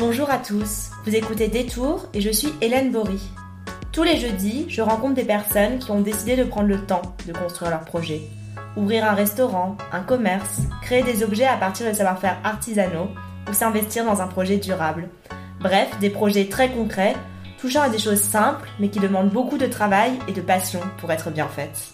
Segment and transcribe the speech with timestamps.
[0.00, 3.20] Bonjour à tous, vous écoutez Détour et je suis Hélène Bory.
[3.92, 7.34] Tous les jeudis, je rencontre des personnes qui ont décidé de prendre le temps de
[7.34, 8.22] construire leur projet.
[8.78, 13.08] Ouvrir un restaurant, un commerce, créer des objets à partir de savoir-faire artisanaux
[13.46, 15.10] ou s'investir dans un projet durable.
[15.60, 17.14] Bref, des projets très concrets,
[17.60, 21.12] touchant à des choses simples mais qui demandent beaucoup de travail et de passion pour
[21.12, 21.92] être bien faites.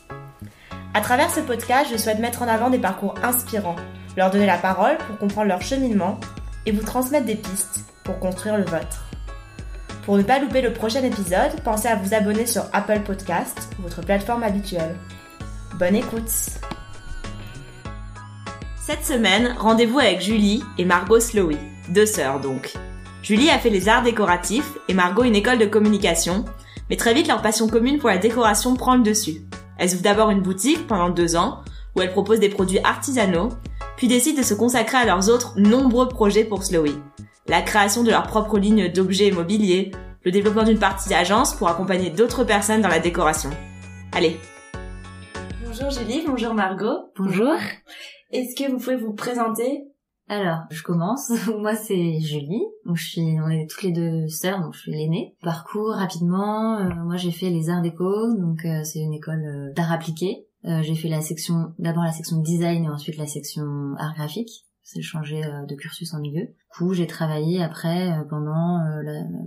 [0.94, 3.74] À travers ce podcast, je souhaite mettre en avant des parcours inspirants,
[4.16, 6.20] leur donner la parole pour comprendre leur cheminement
[6.66, 9.04] et vous transmettre des pistes pour construire le vôtre.
[10.04, 14.00] Pour ne pas louper le prochain épisode, pensez à vous abonner sur Apple Podcast, votre
[14.00, 14.94] plateforme habituelle.
[15.78, 16.30] Bonne écoute
[18.86, 22.74] Cette semaine, rendez-vous avec Julie et Margot Slowy, deux sœurs donc.
[23.22, 26.44] Julie a fait les arts décoratifs et Margot une école de communication,
[26.88, 29.42] mais très vite leur passion commune pour la décoration prend le dessus.
[29.76, 31.62] Elles ouvrent d'abord une boutique pendant deux ans,
[31.96, 33.48] où elles proposent des produits artisanaux,
[33.96, 36.94] puis décident de se consacrer à leurs autres nombreux projets pour Slowy.
[37.48, 39.92] La création de leur propre ligne d'objets immobiliers,
[40.24, 43.50] le développement d'une partie d'agence pour accompagner d'autres personnes dans la décoration.
[44.12, 44.36] Allez
[45.64, 47.12] Bonjour Julie, bonjour Margot.
[47.16, 47.54] Bonjour.
[48.32, 49.84] Est-ce que vous pouvez vous présenter?
[50.28, 51.30] Alors, je commence.
[51.58, 52.64] Moi, c'est Julie.
[52.84, 55.36] Donc, je suis, on est toutes les deux sœurs, donc je suis l'aînée.
[55.42, 56.78] Parcours rapidement.
[56.78, 60.46] euh, moi, j'ai fait les arts déco, donc euh, c'est une école euh, d'art appliqué.
[60.64, 64.65] Euh, j'ai fait la section, d'abord la section design et ensuite la section art graphique.
[64.88, 66.46] C'est changé euh, de cursus en milieu.
[66.46, 69.02] Du coup, j'ai travaillé après euh, pendant euh,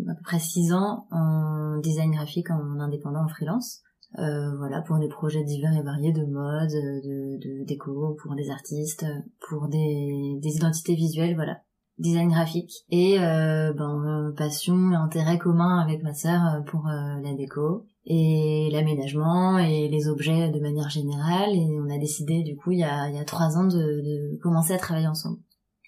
[0.09, 3.81] à peu près six ans en design graphique en indépendant en freelance.
[4.17, 9.05] Euh, voilà, pour des projets divers et variés de mode, de, déco, pour des artistes,
[9.47, 11.61] pour des, identités visuelles, voilà.
[11.99, 12.73] Design graphique.
[12.89, 19.59] Et euh, ben, passion et intérêt commun avec ma sœur pour la déco et l'aménagement
[19.59, 21.51] et les objets de manière générale.
[21.53, 23.77] Et on a décidé du coup il y a, il y a trois ans de,
[23.77, 25.37] de commencer à travailler ensemble.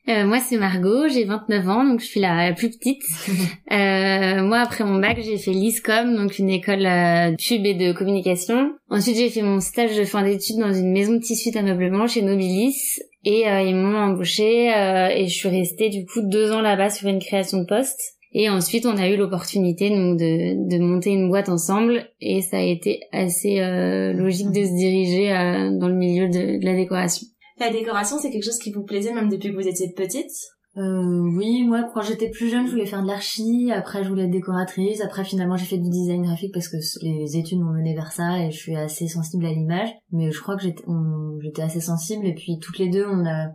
[0.10, 3.04] Euh, moi c'est Margot, j'ai 29 ans, donc je suis la, la plus petite.
[3.72, 7.94] Euh, moi après mon bac j'ai fait l'ISCOM, donc une école euh, pub et de
[7.94, 8.74] communication.
[8.90, 12.22] Ensuite j'ai fait mon stage de fin d'études dans une maison de tissus d'ameublement chez
[12.22, 16.60] Nobilis et euh, ils m'ont embauchée euh, et je suis restée du coup deux ans
[16.60, 18.00] là-bas sur une création de poste.
[18.34, 22.06] Et ensuite on a eu l'opportunité donc de, de monter une boîte ensemble.
[22.22, 26.60] Et ça a été assez euh, logique de se diriger euh, dans le milieu de-
[26.60, 27.28] de la décoration.
[27.60, 30.32] La décoration, c'est quelque chose qui vous plaisait même depuis que vous étiez petite?
[30.78, 34.24] Euh, oui, moi quand j'étais plus jeune, je voulais faire de l'archi, après je voulais
[34.24, 37.94] être décoratrice, après finalement j'ai fait du design graphique parce que les études m'ont mené
[37.94, 41.38] vers ça et je suis assez sensible à l'image, mais je crois que j'étais on-
[41.44, 42.26] j'étais assez sensible.
[42.26, 43.50] Et puis toutes les deux on a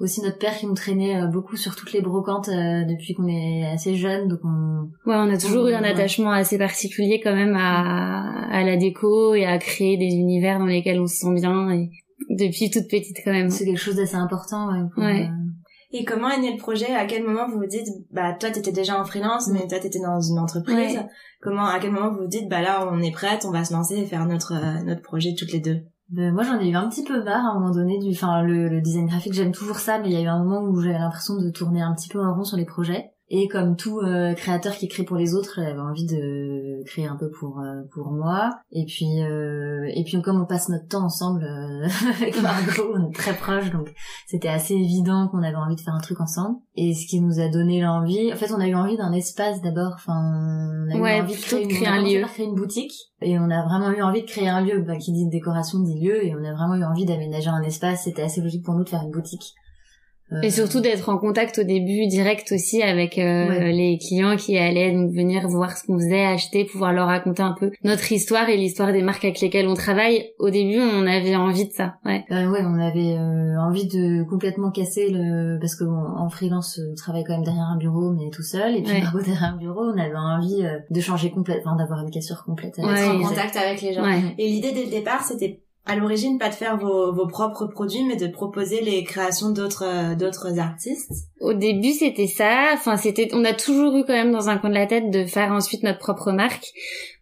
[0.00, 3.28] aussi notre père qui nous traînait euh, beaucoup sur toutes les brocantes euh, depuis qu'on
[3.28, 5.90] est assez jeune donc on Ouais, on a toujours eu un Ouais.
[5.90, 10.66] attachement assez particulier quand même à, à la déco et à créer des univers dans
[10.66, 11.90] lesquels on se sent bien et
[12.30, 13.50] depuis toute petite quand même.
[13.50, 15.22] c'est quelque chose d'assez important ouais, pour, Ouais.
[15.22, 16.92] euh, Et comment est né le projet?
[16.94, 19.98] À quel moment vous vous dites, bah toi t'étais déjà en freelance, mais toi t'étais
[20.00, 20.96] dans une entreprise.
[20.96, 21.06] Ouais.
[21.42, 23.72] Comment, à quel moment vous vous dites, bah là on est prête, on va se
[23.72, 25.78] lancer et faire notre euh, notre projet toutes les deux?
[26.10, 28.42] Ben, moi j'en ai eu un petit peu marre à un moment donné du enfin
[28.42, 30.80] le, le design graphique j'aime toujours ça mais il y a eu un moment où
[30.80, 34.00] j'avais l'impression de tourner un petit peu en rond sur les projets et comme tout
[34.00, 37.82] euh, créateur qui crée pour les autres j'avais envie de créer un peu pour euh,
[37.92, 38.50] pour moi.
[38.72, 41.86] Et puis euh, et puis comme on passe notre temps ensemble euh,
[42.20, 43.92] avec Margot on est très proches donc
[44.26, 46.58] c'était assez évident qu'on avait envie de faire un truc ensemble.
[46.76, 49.62] Et ce qui nous a donné l'envie en fait on a eu envie d'un espace
[49.62, 49.92] d'abord.
[49.94, 52.26] Enfin on a Ouais, eu envie de créer, de créer un lieu.
[52.26, 52.92] créer une boutique.
[53.22, 56.00] Et on a vraiment eu envie de créer un lieu bah, qui dit décoration dit
[56.00, 56.24] lieu.
[56.24, 58.04] Et on a vraiment eu envie d'aménager un espace.
[58.04, 59.54] C'était assez logique pour nous de faire une boutique
[60.42, 63.72] Et surtout d'être en contact au début direct aussi avec euh, Ouais.
[63.72, 67.54] les clients qui allaient donc venir voir ce qu'on faisait, acheter, pouvoir leur raconter un
[67.58, 70.30] peu notre histoire et l'histoire des marques avec lesquelles on travaille.
[70.38, 71.94] Au début, on avait envie de ça.
[72.04, 72.24] Ouais.
[72.30, 76.80] Euh, ouais, on avait euh, envie de complètement casser le parce que bon, en freelance
[76.90, 79.00] on travaille quand même derrière un bureau mais tout seul et puis Ouais.
[79.24, 82.90] Derrière un bureau on avait envie euh, de changer complètement d'avoir une cassure complète avec
[82.90, 84.02] Ouais, Être en contact avec les gens.
[84.04, 84.20] Ouais.
[84.38, 88.04] Et l'idée dès le départ, c'était à l'origine pas de faire vos, vos propres produits,
[88.04, 91.10] mais de proposer les créations d'autres euh, d'autres artistes.
[91.40, 92.70] Au début, c'était ça.
[92.74, 95.24] Enfin, c'était, on a toujours eu quand même dans un coin de la tête de
[95.24, 96.66] faire ensuite notre propre marque.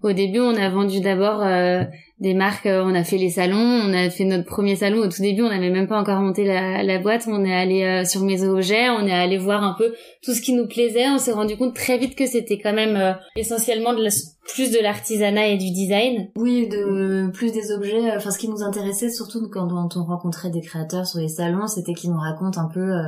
[0.02, 1.84] Au début, on a vendu d'abord euh,
[2.20, 2.66] des marques.
[2.66, 4.98] euh, on a fait les salons, on a fait notre premier salon.
[4.98, 7.26] Au tout début, on n'avait même pas encore monté la, la boîte.
[7.28, 9.92] On est allé euh, sur Maison Objet, on est allé voir un peu
[10.24, 11.08] tout ce qui nous plaisait.
[11.08, 14.10] On s'est rendu compte très vite que c'était quand même euh, essentiellement de la-
[14.54, 16.28] plus de l'artisanat et du design.
[16.36, 18.10] Oui, de plus des objets.
[18.16, 21.92] Enfin, ce qui nous intéressait surtout quand on rencontrait des créateurs sur les salons, c'était
[21.94, 22.80] qu'ils nous racontent un peu.
[22.80, 23.02] Euh,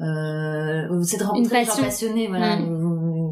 [0.00, 1.84] euh, c'est de rencontrer des gens passion.
[1.84, 2.56] passionnés, voilà.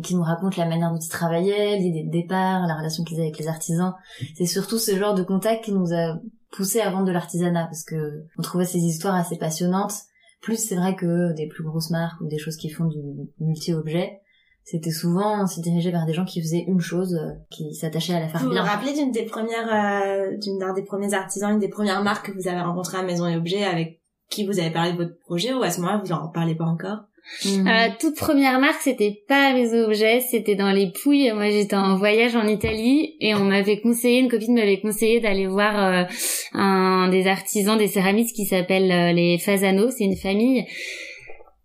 [0.03, 3.27] Qui nous racontent la manière dont ils travaillaient, l'idée de départ, la relation qu'ils avaient
[3.29, 3.95] avec les artisans.
[4.37, 6.19] C'est surtout ce genre de contact qui nous a
[6.53, 9.93] poussé à vendre de l'artisanat parce que on trouvait ces histoires assez passionnantes
[10.41, 12.99] Plus c'est vrai que des plus grosses marques ou des choses qui font du
[13.39, 14.21] multi-objet,
[14.65, 18.15] c'était souvent on s'est dirigé vers des gens qui faisaient une chose, euh, qui s'attachaient
[18.15, 18.63] à la faire Vous vous bien.
[18.63, 22.37] rappelez d'une des premières, euh, d'une d'un des premiers artisans, une des premières marques que
[22.37, 25.53] vous avez rencontrées à Maison et Objets avec qui vous avez parlé de votre projet
[25.53, 26.99] ou à ce moment-là vous en parlez pas encore?
[27.45, 27.67] Mhm.
[27.67, 31.33] Euh, La toute première marque, c'était pas les objets, c'était dans les Pouilles.
[31.33, 35.47] Moi, j'étais en voyage en Italie et on m'avait conseillé, une copine m'avait conseillé d'aller
[35.47, 36.05] voir euh,
[36.53, 39.91] un des artisans des céramistes qui s'appelle euh, les Fasano.
[39.91, 40.65] C'est une famille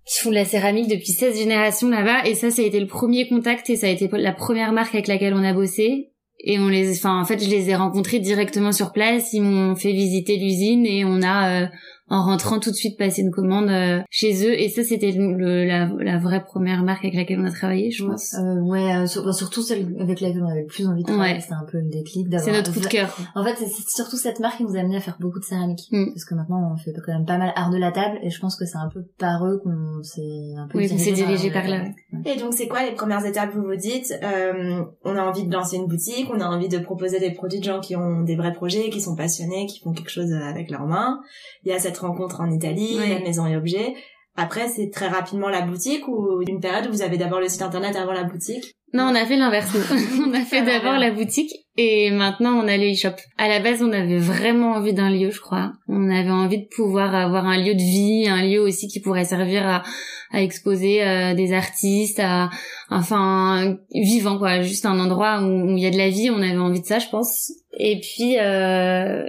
[0.06, 2.88] qui font de la céramique depuis 16 générations là-bas et ça, ça a été le
[2.88, 6.12] premier contact et ça a été la première marque avec laquelle on a bossé.
[6.48, 9.34] Et on les, enfin, en fait, je les ai rencontrés directement sur place.
[9.34, 11.68] Ils m'ont fait visiter l'usine et on a, euh,
[12.10, 14.54] en rentrant tout de suite passé une commande euh, chez eux.
[14.60, 17.90] Et ça, c'était le, le- la, la vraie première marque avec laquelle on a travaillé,
[17.92, 18.36] je pense.
[18.36, 21.08] Euh, ouais, euh, sur- bah, surtout celle avec laquelle on avait le plus envie de
[21.08, 21.40] travailler, Ouais.
[21.42, 22.46] c'était un peu le déclic d'avoir.
[22.50, 23.18] C'est notre coup de cœur.
[23.34, 25.88] En fait, c'est surtout cette marque qui nous a amené à faire beaucoup de céramique.
[25.92, 26.06] Mm.
[26.14, 28.40] Parce que maintenant, on fait quand même pas mal art de la table, et je
[28.40, 31.50] pense que c'est un peu par eux qu'on s'est un peu Oui, qu'on s'est dirigé
[31.50, 31.78] vers par là.
[31.80, 31.96] de la table.
[32.28, 35.54] Et donc c'est quoi les premières étapes vous vous dites euh, On a envie de
[35.54, 38.36] lancer une boutique, on a envie de proposer des produits de gens qui ont des
[38.36, 41.20] vrais projets, qui sont passionnés, qui font quelque chose avec leurs mains.
[41.64, 43.94] Il y a cette rencontre en Italie, la maison et objets.
[44.38, 47.62] Après c'est très rapidement la boutique ou une période où vous avez d'abord le site
[47.62, 48.76] internet avant la boutique?
[48.96, 49.76] Non, on a fait l'inverse.
[50.26, 53.16] on a fait d'abord la boutique et maintenant on a le e-shop.
[53.38, 55.74] À la base, on avait vraiment envie d'un lieu, je crois.
[55.90, 59.26] On avait envie de pouvoir avoir un lieu de vie, un lieu aussi qui pourrait
[59.26, 59.84] servir à,
[60.32, 62.50] à exposer euh, des artistes, à
[62.90, 66.30] enfin vivant quoi, juste un endroit où où il y a de la vie.
[66.30, 67.52] On avait envie de ça, je pense.
[67.78, 69.26] Et puis euh,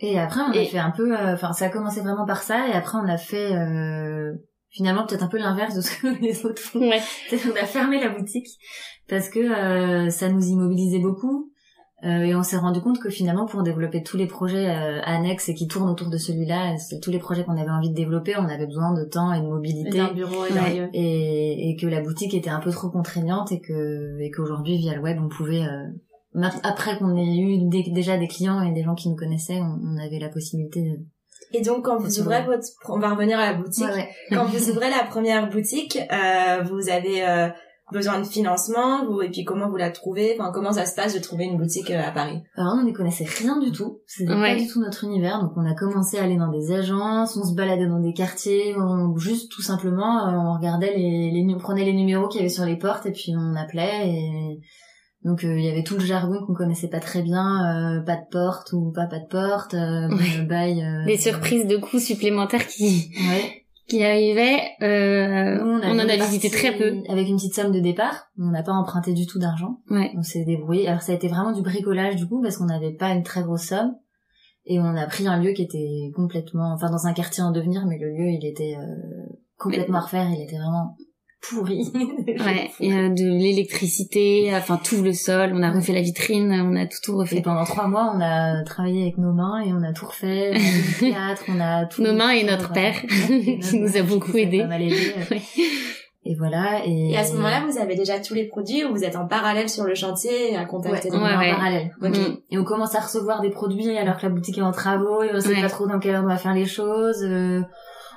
[0.00, 2.42] Et après, on a Et- fait un peu, euh, enfin, ça a commencé vraiment par
[2.42, 4.32] ça, et après, on a fait, euh,
[4.70, 6.80] finalement, peut-être un peu l'inverse de ce que les autres font.
[6.80, 8.46] ouais, C'est-à-dire qu'on a fermé la boutique
[9.08, 11.50] parce que euh, ça nous immobilisait beaucoup.
[12.04, 15.48] Euh, et on s'est rendu compte que finalement, pour développer tous les projets euh, annexes
[15.48, 18.44] et qui tournent autour de celui-là, tous les projets qu'on avait envie de développer, on
[18.48, 19.98] avait besoin de temps et de mobilité.
[19.98, 20.90] d'un bureau et Ouais.
[20.92, 24.94] Et, et que la boutique était un peu trop contraignante et que et qu'aujourd'hui, via
[24.94, 25.62] le web, on pouvait...
[26.36, 29.60] euh, après qu'on ait eu des- déjà des clients et des gens qui nous connaissaient,
[29.60, 30.98] on, on avait la possibilité de...
[31.58, 33.84] Et donc quand vous ouvrez votre, on va revenir à la boutique.
[33.86, 34.08] Ouais, ouais.
[34.30, 37.48] Quand vous ouvrez la première boutique, euh, vous avez euh,
[37.90, 40.36] besoin de financement, vous, et puis comment vous la trouvez?
[40.38, 42.42] Enfin, comment ça se passe de trouver une boutique euh, à Paris?
[42.56, 44.56] Alors on n'y connaissait rien du tout, c'était Ouais.
[44.56, 47.44] pas du tout notre univers, donc on a commencé à aller dans des agences, on
[47.48, 51.58] se baladait dans des quartiers, on, juste tout simplement euh, on regardait les, les, on
[51.58, 54.60] prenait les numéros qu'il y avait sur les portes et puis on appelait et
[55.24, 58.16] donc euh, il y avait tout le jargon qu'on connaissait pas très bien, euh, pas
[58.16, 60.44] de porte ou pas pas de porte, euh, Ouais.
[60.44, 63.64] bail, euh, des surprises de coûts supplémentaires qui Ouais.
[63.88, 64.60] qui arrivaient.
[64.82, 67.02] Euh, Nous, on, en a visité très peu.
[67.08, 69.78] Avec une petite somme de départ, on n'a pas emprunté du tout d'argent.
[69.90, 70.12] Ouais.
[70.16, 70.86] On s'est débrouillé.
[70.88, 73.42] Alors ça a été vraiment du bricolage du coup parce qu'on n'avait pas une très
[73.42, 73.94] grosse somme
[74.66, 77.86] et on a pris un lieu qui était complètement, enfin dans un quartier en devenir,
[77.86, 78.84] mais le lieu il était euh,
[79.56, 80.28] complètement à refaire.
[80.30, 80.94] Il était vraiment
[81.40, 81.90] pourri.
[82.28, 86.76] Ouais, et euh, de l'électricité, enfin tout le sol, on a refait la vitrine, on
[86.76, 87.40] a tout tout Et refait.
[87.42, 90.52] pendant trois mois, on a travaillé avec nos mains et on a tout refait.
[90.52, 92.02] On a théâtre, on a tout.
[92.02, 92.94] Nos mains et notre père,
[93.30, 94.62] Et qui nous a beaucoup aidés.
[94.64, 95.40] Ouais.
[96.24, 96.82] Et voilà.
[96.84, 99.26] Et, Et à ce moment-là, vous avez déjà tous les produits ou vous êtes en
[99.26, 101.50] parallèle sur le chantier à contacter on des Ouais, en ouais.
[101.52, 101.90] parallèle.
[102.00, 102.12] Mm.
[102.50, 105.30] Et on commence à recevoir des produits alors que la boutique est en travaux et
[105.34, 105.62] on sait Ouais.
[105.62, 107.22] pas trop dans quelle heure on va faire les choses.
[107.24, 107.62] Euh,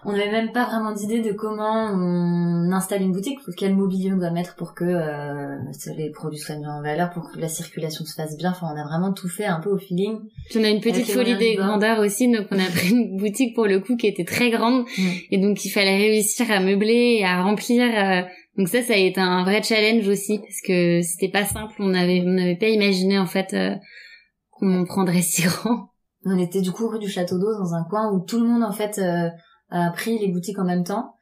[0.05, 4.17] on n'avait même pas vraiment d'idée de comment on installe une boutique, quel mobilier on
[4.17, 5.57] doit mettre pour que euh,
[5.95, 8.51] les produits soient mis en valeur, pour que la circulation se fasse bien.
[8.51, 10.17] Enfin, on a vraiment tout fait un peu au feeling.
[10.49, 13.53] Puis on a une petite folie des grandeurs aussi, donc on a pris une boutique
[13.55, 15.09] pour le coup qui était très grande, Mm.
[15.31, 17.83] et donc il fallait réussir à meubler et à remplir.
[17.83, 18.21] euh,
[18.57, 21.93] donc ça, ça a été un vrai challenge aussi, parce que c'était pas simple, on
[21.93, 23.75] avait, on n'avait pas imaginé en fait euh,
[24.51, 25.89] qu'on prendrait si grand.
[26.25, 28.63] On était du coup rue du Château d'Eau dans un coin où tout le monde
[28.63, 29.29] en fait euh,
[29.95, 31.15] pris les boutiques en même temps.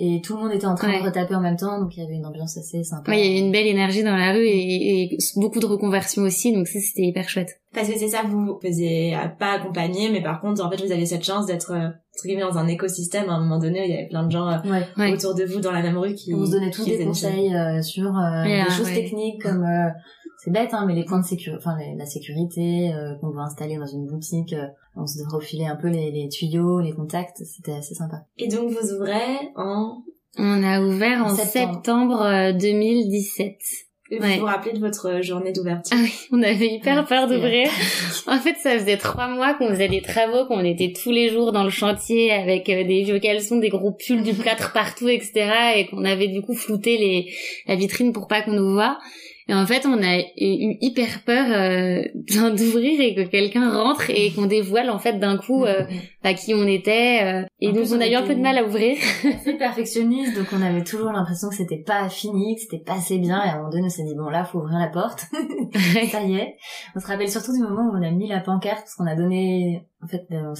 [0.00, 1.00] Et tout le monde était en train Ouais.
[1.00, 3.10] de retaper en même temps, donc il y avait une ambiance assez sympa.
[3.10, 6.22] Ouais, il y avait une belle énergie dans la rue et, et beaucoup de reconversions
[6.22, 7.60] aussi, donc ça c'était hyper chouette.
[7.74, 10.80] Parce que c'est ça, vous vous faisiez euh, pas accompagner, mais par contre, en fait,
[10.86, 13.28] vous avez cette chance d'être euh, entre guillemets dans un écosystème.
[13.28, 14.86] À un moment donné, il y avait plein de gens euh, Ouais.
[14.98, 15.12] Ouais.
[15.14, 17.82] autour de vous dans la même rue qui On se donnait tous des conseils euh,
[17.82, 18.94] sur euh, des choses ouais.
[18.94, 19.88] techniques comme euh,
[20.42, 23.42] c'est bête hein mais les points de sécurité enfin les- la sécurité euh, qu'on doit
[23.42, 24.66] installer dans une boutique euh,
[24.96, 28.70] on se refilait un peu les, les tuyaux les contacts c'était assez sympa Et donc
[28.70, 30.02] vous ouvrez en
[30.38, 31.74] On a ouvert en Septembre.
[31.74, 33.56] septembre, euh, 2017.
[34.10, 34.34] Et Ouais.
[34.34, 35.94] Vous vous rappelez de votre journée d'ouverture?
[35.94, 37.68] Ah oui, on avait hyper Ouais, peur d'ouvrir.
[38.26, 41.52] En fait, ça faisait trois mois qu'on faisait des travaux, qu'on était tous les jours
[41.52, 45.50] dans le chantier avec euh, des vieux caleçons, des gros pulls du plâtre partout, etc.
[45.76, 47.32] Et qu'on avait du coup flouté les,
[47.66, 48.98] la vitrine pour pas qu'on nous voit.
[49.50, 52.02] Et en fait, on a eu hyper peur euh,
[52.50, 55.84] d'ouvrir et que quelqu'un rentre et qu'on dévoile en fait d'un coup euh,
[56.22, 57.20] à qui on était.
[57.24, 58.96] Euh, et donc on a eu un peu de mal à ouvrir.
[59.44, 63.16] C'est perfectionniste, donc on avait toujours l'impression que c'était pas fini, que c'était pas assez
[63.18, 63.42] bien.
[63.42, 65.24] Et à un moment donné, on s'est dit bon là, faut ouvrir la porte.
[66.12, 66.56] ça y est.
[66.94, 69.16] On se rappelle surtout du moment où on a mis la pancarte parce qu'on a
[69.16, 70.54] donné, en fait, euh,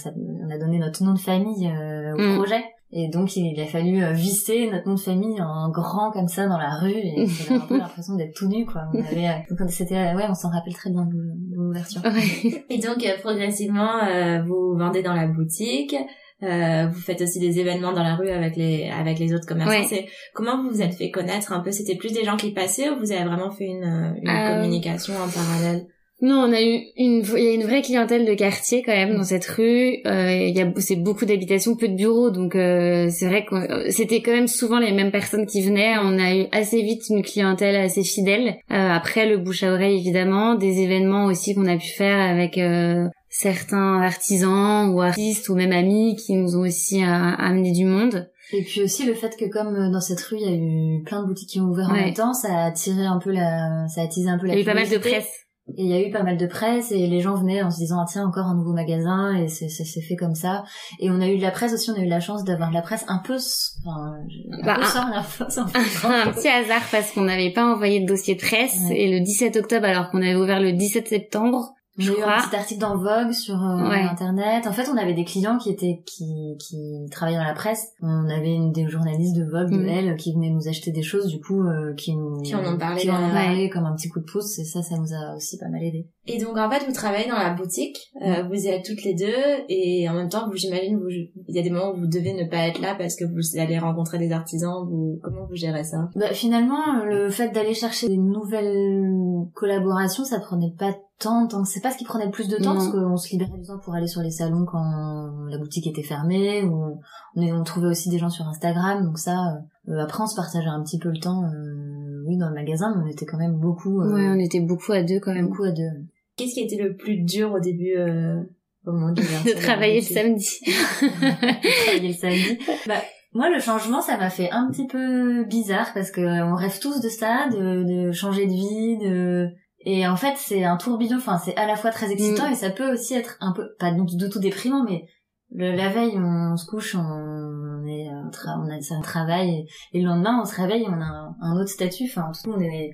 [0.47, 2.37] on a donné notre nom de famille euh, au Mm.
[2.37, 2.65] projet.
[2.91, 6.47] Et donc il a fallu euh, visser notre nom de famille en grand comme ça
[6.47, 8.83] dans la rue et j'avais un peu l'impression d'être tout nu quoi.
[8.95, 11.15] On avait, euh, donc c'était, euh, ouais, on s'en rappelle très bien de
[11.55, 12.01] l'ouverture.
[12.05, 12.65] Ouais.
[12.71, 15.95] Et donc, progressivement, euh, vous vendez dans la boutique.
[16.43, 19.71] euh, vous faites aussi des événements dans la rue avec les avec les autres commerçants.
[19.95, 20.07] Ouais.
[20.35, 21.73] Comment vous vous êtes fait connaître un peu?
[21.73, 25.15] C'était plus des gens qui passaient ou vous avez vraiment fait une, une Euh, communication
[25.15, 25.87] en parallèle?
[26.21, 29.17] Non, on a eu une, il y a une vraie clientèle de quartier quand même
[29.17, 29.99] dans cette rue.
[30.05, 33.55] Euh, il y a, c'est beaucoup d'habitations, peu de bureaux, donc euh, c'est vrai que
[33.55, 35.97] euh, c'était quand même souvent les mêmes personnes qui venaient.
[36.03, 38.57] On a eu assez vite une clientèle assez fidèle.
[38.73, 42.59] Euh, après le bouche à oreille évidemment, des événements aussi qu'on a pu faire avec
[42.59, 47.85] euh, certains artisans ou artistes ou même amis qui nous ont aussi euh, amené du
[47.85, 48.29] monde.
[48.53, 51.23] Et puis aussi le fait que comme dans cette rue il y a eu plein
[51.23, 54.01] de boutiques qui ont ouvert en même temps, ça a attiré un peu la, ça
[54.01, 55.48] a attisé un peu Il la y a eu pas mal de presse.
[55.77, 57.77] Et il y a eu pas mal de presse et les gens venaient en se
[57.79, 60.65] disant ah, tiens encore un nouveau magasin et c'est c'est c'est fait comme ça.
[60.99, 62.75] Et on a eu de la presse aussi, on a eu la chance d'avoir de
[62.75, 63.37] la presse un peu,
[63.85, 64.15] enfin,
[64.53, 67.67] un Bah, peu un- sans rien faire, sans un petit hasard parce qu'on n'avait pas
[67.67, 68.99] envoyé de dossier de presse Ouais.
[68.99, 72.55] et le 17 octobre alors qu'on avait ouvert le 17 septembre A eu un petit
[72.57, 74.03] article dans Vogue sur euh, Ouais.
[74.03, 74.67] internet.
[74.67, 76.77] En fait, on avait des clients qui étaient qui qui
[77.11, 77.93] travaillaient dans la presse.
[78.03, 79.89] On avait une des journalistes de Vogue, de Mhm.
[79.89, 82.79] elle, qui venaient nous acheter des choses, du coup, euh, qui nous Qui en ont
[82.79, 84.59] parlé qui en ont parlé comme un petit coup de pouce.
[84.59, 86.07] Et ça, ça nous a aussi pas mal aidé.
[86.27, 89.15] Et donc en fait, vous travaillez dans la boutique, euh, vous y êtes toutes les
[89.15, 92.07] deux, et en même temps, vous j'imagine, vous, il y a des moments où vous
[92.07, 94.87] devez ne pas être là parce que vous allez rencontrer des artisans.
[94.89, 96.11] Vous, comment vous gérez ça?
[96.17, 101.69] Bah, finalement, le fait d'aller chercher des nouvelles collaborations, ça prenait pas tant, tant que
[101.69, 102.81] c'est pas ce qui prenait le plus de temps, Non.
[102.81, 106.03] parce qu'on se libérait du temps pour aller sur les salons quand la boutique était
[106.03, 107.01] fermée, ou
[107.37, 109.59] on, on trouvait aussi des gens sur Instagram, donc ça,
[109.89, 112.95] euh, après on se partageait un petit peu le temps, euh, oui, dans le magasin,
[112.97, 115.49] mais on était quand même beaucoup, euh, Ouais, on était beaucoup à deux quand même.
[115.49, 115.91] beaucoup à deux.
[116.37, 118.41] Qu'est-ce qui était le plus dur au début euh,
[118.87, 120.61] au moment de, De travailler le samedi.
[121.21, 122.59] travailler le samedi.
[122.87, 122.95] Bah,
[123.35, 127.01] moi, le changement, ça m'a fait un petit peu bizarre parce que on rêve tous
[127.01, 129.49] de ça, de, de changer de vie, de
[129.81, 131.17] et en fait, c'est un tourbillon.
[131.19, 132.53] Enfin, c'est à la fois très excitant Mm.
[132.53, 135.07] et ça peut aussi être un peu pas du du tout déprimant, mais
[135.51, 139.99] le, la veille, on se couche, on est euh, tra- on a un travail et,
[139.99, 142.05] et le lendemain, on se réveille, on a un, un autre statut.
[142.05, 142.91] Enfin, tout on est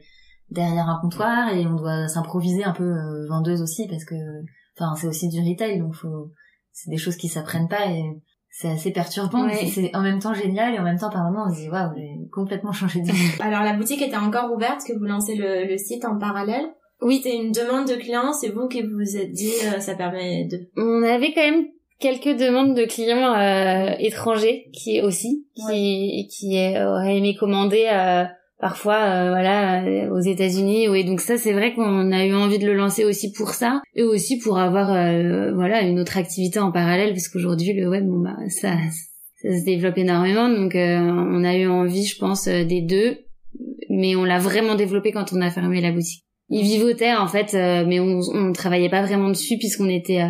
[0.51, 4.15] derrière un comptoir et on doit s'improviser un peu euh, vendeuse aussi parce que
[4.79, 6.31] enfin c'est aussi du retail donc faut
[6.71, 8.05] c'est des choses qui s'apprennent pas et
[8.57, 9.67] c'est assez perturbant mais Ouais.
[9.67, 11.69] c'est c'est en même temps génial et en même temps par moments on se dit
[11.69, 15.35] waouh j'ai complètement changé de vie Alors la boutique était encore ouverte, que vous lancez
[15.35, 16.67] le, le site en parallèle?
[17.03, 17.21] Oui.
[17.23, 20.59] C'était une demande de clients, c'est vous qui vous êtes dit euh, ça permet de.
[20.77, 21.67] On avait quand même
[21.99, 28.25] quelques demandes de clients euh, étrangers qui aussi qui qui euh, auraient aimé commander euh,
[28.59, 30.87] parfois euh, voilà euh, aux États-Unis.
[30.97, 33.83] Et donc ça c'est vrai qu'on a eu envie de le lancer aussi pour ça
[33.95, 38.07] et aussi pour avoir euh, voilà une autre activité en parallèle parce qu'aujourd'hui le web
[38.07, 38.75] bon bah ça
[39.43, 40.49] ça se développe énormément.
[40.49, 43.19] Donc euh, on a eu envie je pense euh, des deux
[43.91, 46.25] mais on l'a vraiment développé quand on a fermé la boutique.
[46.49, 50.23] Il vivotait en fait euh, mais on on travaillait pas vraiment dessus puisqu'on était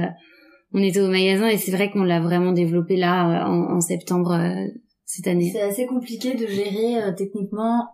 [0.72, 4.36] on était au magasin et c'est vrai qu'on l'a vraiment développé là en, en septembre
[5.04, 5.50] cette année.
[5.52, 7.84] c'est assez compliqué de gérer techniquement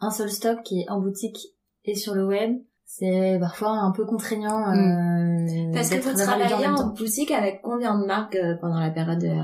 [0.00, 1.38] un seul stock qui est en boutique
[1.84, 6.66] et sur le web c'est parfois un peu contraignant euh, Parce que vous en travaillez
[6.68, 9.34] en boutique avec combien de marques euh, pendant la période de...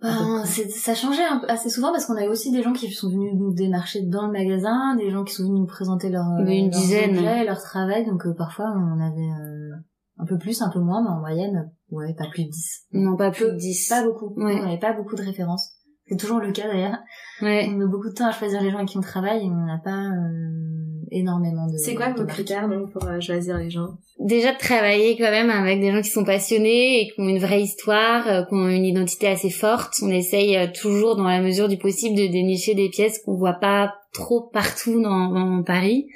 [0.00, 3.08] Ben, ça changeait un peu- assez souvent parce qu'on avait aussi des gens qui sont
[3.08, 6.42] venus nous démarcher dans le magasin, des gens qui sont venus nous présenter leur, euh,
[6.44, 7.44] Mais une leurs dizaine.
[7.44, 8.04] leur travail.
[8.06, 9.70] Donc euh, parfois on avait euh,
[10.18, 12.86] un peu plus, un peu moins, mais en moyenne, ouais, pas plus de 10.
[12.94, 13.88] Non, pas plus Peu, de 10.
[13.90, 14.34] Pas beaucoup.
[14.36, 14.58] Ouais.
[14.60, 15.72] On n'avait pas beaucoup de références.
[16.12, 16.98] C'est toujours le cas d'ailleurs.
[17.40, 17.66] Ouais.
[17.70, 19.64] On met beaucoup de temps à choisir les gens avec qui on travaille et on
[19.64, 21.78] n'a pas euh, énormément de.
[21.78, 23.96] C'est quoi vos critères donc pour euh, choisir les gens?
[24.18, 27.38] Déjà de travailler quand même avec des gens qui sont passionnés et qui ont une
[27.38, 29.94] vraie histoire, euh, qui ont une identité assez forte.
[30.02, 33.54] On essaye euh, toujours dans la mesure du possible de dénicher des pièces qu'on voit
[33.54, 36.08] pas trop partout dans, dans Paris.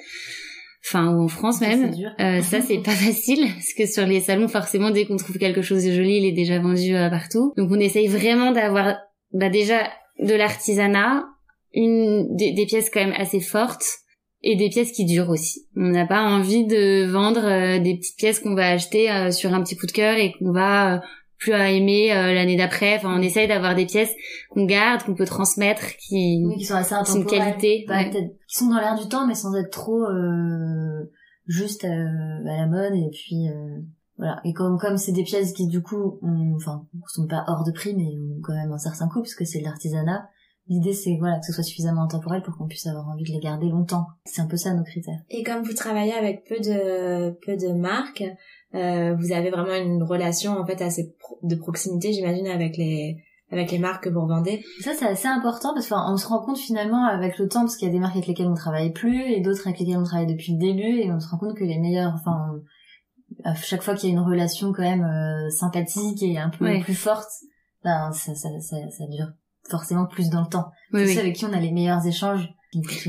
[0.89, 1.91] Enfin, ou en France Ça, même.
[1.91, 2.11] c'est dur.
[2.21, 5.61] Euh, ça c'est pas facile parce que sur les salons forcément dès qu'on trouve quelque
[5.61, 8.97] chose de joli il est déjà vendu euh, partout donc on essaye vraiment d'avoir
[9.33, 11.25] bah, déjà de l'artisanat
[11.73, 13.87] une des, des pièces quand même assez fortes
[14.43, 18.17] et des pièces qui durent aussi on n'a pas envie de vendre euh, des petites
[18.17, 20.99] pièces qu'on va acheter euh, sur un petit coup de cœur et qu'on va euh,
[21.39, 22.97] plus à aimer l'année d'après.
[22.97, 24.15] Enfin, on essaye d'avoir des pièces
[24.49, 28.71] qu'on garde, qu'on peut transmettre, qui, oui, qui sont assez qui qualité, bah, qui sont
[28.71, 30.07] dans l'air du temps, mais sans être trop
[31.47, 32.95] juste à la mode.
[32.95, 33.51] Et puis
[34.19, 34.41] voilà.
[34.45, 36.19] Et comme comme c'est des pièces qui du coup,
[36.57, 39.45] enfin, sont pas hors de prix, mais ont quand même un certain coût parce que
[39.45, 40.29] c'est de l'artisanat.
[40.69, 43.39] L'idée c'est voilà que ce soit suffisamment intemporel pour qu'on puisse avoir envie de les
[43.39, 44.07] garder longtemps.
[44.25, 45.21] C'est un peu ça nos critères.
[45.31, 48.25] Et comme vous travaillez avec peu de peu de marques,
[48.75, 53.71] euh, vous avez vraiment une relation en fait assez de proximité, j'imagine, avec les avec
[53.71, 54.65] les marques que vous revendez.
[54.81, 57.87] Ça c'est assez important parce qu'on se rend compte finalement avec le temps parce qu'il
[57.87, 60.27] y a des marques avec lesquelles on travaille plus et d'autres avec lesquelles on travaille
[60.27, 62.57] depuis le début et on se rend compte que les meilleurs, enfin
[63.45, 66.81] à chaque fois qu'il y a une relation quand même euh, sympathique et un peu
[66.81, 67.29] plus forte,
[67.85, 69.29] ben ça, ça, ça, ça, dure
[69.69, 70.71] forcément plus dans le temps.
[70.93, 71.19] c'est oui.
[71.19, 72.49] avec qui on a les meilleurs échanges.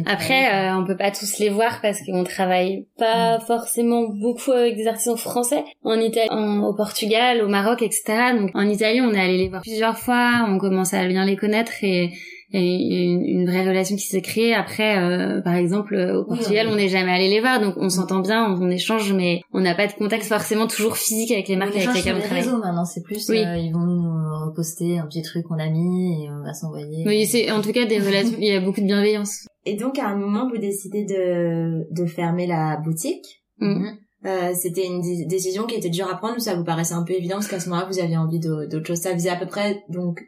[0.06, 3.42] Après, euh, on peut pas tous les voir parce qu'on travaille pas mm.
[3.42, 5.64] forcément beaucoup avec des artisans français.
[5.84, 8.34] En Italie, au Portugal, au Maroc, etc.
[8.38, 10.46] Donc en Italie, on est allé les voir plusieurs fois.
[10.48, 12.12] On commence à bien les connaître et
[12.54, 14.54] il y a une, une vraie relation qui s'est créée.
[14.54, 18.20] Après, euh, par exemple, au Portugal, on n'est jamais allé les voir, donc on s'entend
[18.20, 21.76] bien, on, échange, mais on n'a pas de contact forcément toujours physique avec les marques
[21.76, 22.44] avec lesquelles on travaille.
[22.44, 23.44] réseaux maintenant, c'est plus, oui.
[23.44, 27.04] Euh, ils vont nous reposter un petit truc qu'on a mis et on va s'envoyer.
[27.06, 28.38] Oui, c'est en tout cas des relations.
[28.40, 29.46] il y a beaucoup de bienveillance.
[29.66, 33.44] Et donc, à un moment, vous décidez de de fermer la boutique.
[33.60, 33.88] Mm.
[34.26, 37.14] Euh, c'était une décision qui était dure à prendre ou ça vous paraissait un peu
[37.14, 39.84] évident parce qu'à ce moment-là vous aviez envie d'autre chose ça faisait à peu près
[39.90, 40.22] donc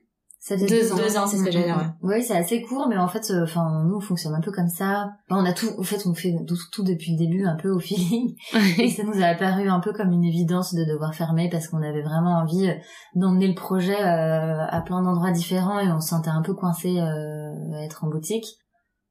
[0.50, 0.96] ça fait deux, ans.
[0.96, 1.94] Deux ans, c'est ce que j'allais dire.
[2.02, 4.68] Oui, c'est assez court, mais en fait, euh, enfin, nous, on fonctionne un peu comme
[4.68, 5.12] ça.
[5.30, 6.34] on a tout, en fait, on fait
[6.72, 8.36] tout, depuis le début, un peu au feeling.
[8.80, 11.84] et ça nous a apparu un peu comme une évidence de devoir fermer parce qu'on
[11.84, 12.74] avait vraiment envie euh,
[13.14, 16.98] d'emmener le projet euh, à plein d'endroits différents et on se sentait un peu coincé
[16.98, 18.48] à être en boutique.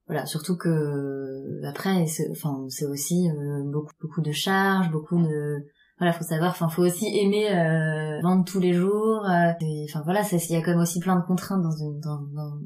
[0.09, 3.29] Voilà, surtout que après, enfin, c'est aussi
[3.67, 5.67] beaucoup, beaucoup de charges, beaucoup de
[5.99, 9.53] voilà faut savoir enfin faut aussi aimer euh, vendre tous les jours euh,
[9.85, 12.21] enfin voilà il y a quand même aussi plein de contraintes dans une dans,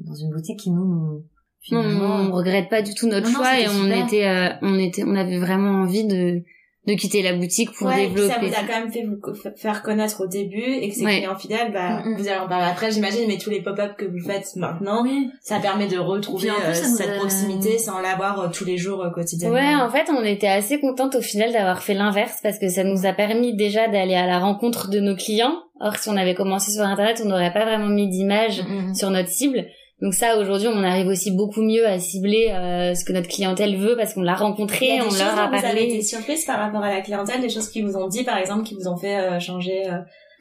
[0.05, 1.25] dans, une boutique qui nous, nous
[1.59, 5.03] finalement on, on regrette pas du tout notre choix et on était euh, on était
[5.03, 6.43] on avait vraiment envie de
[6.85, 8.33] de quitter la boutique pour ouais, développer.
[8.33, 9.17] Ça vous a quand même fait vous
[9.55, 12.17] faire connaître au début et que ces clients fidèles, bah, mm, mm.
[12.17, 15.29] vous allez en parler après, j'imagine, mais tous les pop-up que vous faites maintenant, oui.
[15.41, 19.55] ça permet de retrouver euh, cette proximité sans l'avoir euh, tous les jours euh, quotidiennement.
[19.55, 22.83] Ouais, en fait, on était assez contente au final d'avoir fait l'inverse parce que ça
[22.83, 25.55] nous a permis déjà d'aller à la rencontre de nos clients.
[25.79, 29.09] Or, si on avait commencé sur Internet, on n'aurait pas vraiment mis d'image mm, sur
[29.09, 29.67] notre cible.
[30.03, 33.77] Donc ça, aujourd'hui, on arrive aussi beaucoup mieux à cibler euh, ce que notre clientèle
[33.77, 35.59] veut parce qu'on l'a rencontré, on leur a parlé.
[35.59, 38.25] Vous avez été surprise par rapport à la clientèle, des choses qu'ils vous ont dit,
[38.25, 39.99] par exemple, qui vous ont fait euh, changer euh,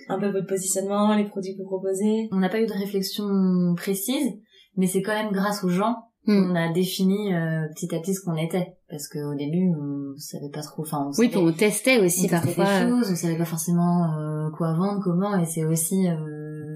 [0.09, 2.29] un peu votre positionnement, les produits que vous proposez?
[2.33, 3.25] On n'a pas eu de réflexion
[3.77, 4.33] précise,
[4.77, 5.95] mais c'est quand même grâce aux gens
[6.27, 6.49] hmm.
[6.49, 7.31] qu'on a défini
[7.77, 11.29] petit à petit ce qu'on était parce qu'au début on savait pas trop enfin oui
[11.29, 15.39] puis on testait aussi on parfois des choses, on savait pas forcément quoi vendre comment
[15.39, 16.07] et c'est aussi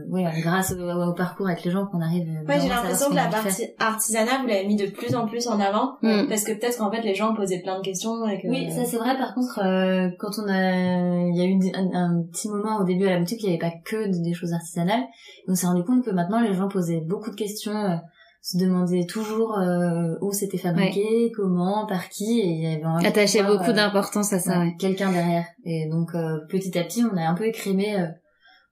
[0.08, 2.28] oui, grâce au, parcours avec les gens qu'on arrive.
[2.46, 5.58] Ouais, j'ai l'impression que la partie artisanat, vous l'avez mis de plus en plus en
[5.58, 6.28] avant, mm.
[6.28, 8.26] parce que peut-être qu'en fait les gens posaient plein de questions.
[8.28, 8.48] Et que...
[8.48, 9.16] Oui, ça c'est vrai.
[9.18, 11.58] Par contre, euh, quand on a, il y a eu
[11.94, 14.52] un, petit moment au début à la boutique, il n'y avait pas que des choses
[14.52, 15.04] artisanales.
[15.48, 17.76] On s'est rendu compte que maintenant les gens posaient beaucoup de questions.
[17.76, 17.96] Euh,
[18.42, 23.42] se demandaient toujours euh, où c'était fabriqué, comment, par qui, et il y avait attaché
[23.42, 24.62] beaucoup d'importance à ça.
[24.78, 25.46] Quelqu'un derrière.
[25.64, 26.12] Et donc
[26.48, 27.96] petit à petit, on a un peu écrémé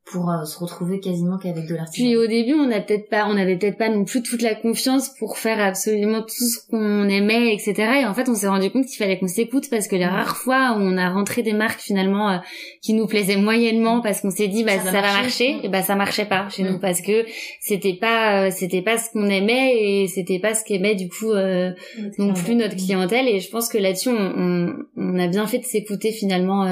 [0.06, 2.10] pour euh, se retrouver quasiment qu'avec de l'artisanat.
[2.10, 4.54] Puis au début, on n'a peut-être pas, on avait peut-être pas non plus toute la
[4.54, 8.00] confiance pour faire absolument tout ce qu'on aimait, etc.
[8.02, 10.36] Et en fait, on s'est rendu compte qu'il fallait qu'on s'écoute parce que les rares
[10.36, 12.38] fois où on a rentré des marques finalement euh,
[12.82, 15.94] qui nous plaisaient moyennement parce qu'on s'est dit bah ça, va marcher, et bah ça
[15.94, 16.80] marchait pas chez nous mm.
[16.80, 17.24] parce que
[17.60, 21.32] c'était pas, euh, c'était pas ce qu'on aimait et c'était pas ce qu'aimait du coup
[22.18, 23.26] non plus notre clientèle.
[23.26, 26.64] Et je pense que là-dessus, on, on, a bien fait de s'écouter finalement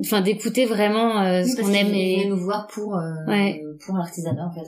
[0.00, 3.12] enfin d'écouter vraiment euh, ce qu'on aime et nous voir pour euh,
[3.86, 4.66] pour l'artisanat en fait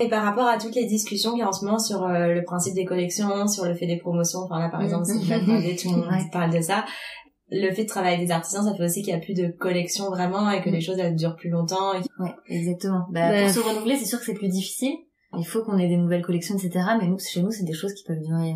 [0.00, 2.34] et par rapport à toutes les discussions qu'il y a en ce moment sur euh,
[2.34, 5.28] le principe des collections sur le fait des promotions enfin là par exemple si je
[5.46, 6.84] parler tout le monde parle de ça.
[7.48, 9.46] Le fait de travailler avec des artisans ça fait aussi qu'il y a plus de
[9.46, 10.82] collections vraiment et que les mm.
[10.82, 12.00] choses elles durent plus longtemps et...
[12.20, 13.06] ouais exactement.
[13.12, 14.94] Bah, bah, pour se renouveler c'est sûr que c'est plus difficile.
[15.38, 17.94] Il faut qu'on ait des nouvelles collections etc mais nous chez nous c'est des choses
[17.94, 18.54] qui peuvent durer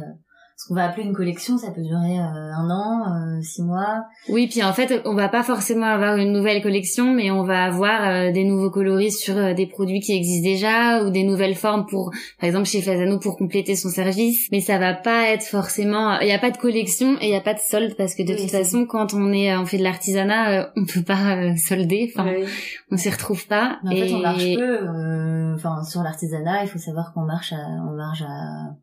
[0.60, 4.04] ce qu'on va appeler une collection, ça peut durer euh, un an, euh, six mois.
[4.28, 7.64] Oui, puis en fait, on va pas forcément avoir une nouvelle collection, mais on va
[7.64, 11.86] avoir euh, des nouveaux coloris sur des produits qui existent déjà ou des nouvelles formes
[11.86, 14.48] pour, par exemple, chez Fasano pour compléter son service.
[14.52, 16.20] Mais ça va pas être forcément.
[16.20, 18.22] Il y a pas de collection et il y a pas de solde parce que
[18.22, 22.12] de toute façon, quand on est, on fait de l'artisanat, on peut pas solder.
[22.14, 22.30] Enfin,
[22.90, 23.78] on s'y retrouve pas.
[23.82, 25.54] en fait, on marche peu.
[25.54, 28.74] Enfin, sur l'artisanat, il faut savoir qu'on marche, à, on marche à